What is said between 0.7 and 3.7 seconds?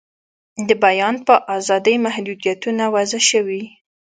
بیان په آزادۍ محدویتونه وضع شوي.